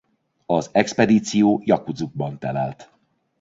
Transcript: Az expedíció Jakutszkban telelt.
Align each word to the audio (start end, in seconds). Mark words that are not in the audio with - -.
Az 0.45 0.69
expedíció 0.71 1.61
Jakutszkban 1.65 2.39
telelt. 2.39 2.91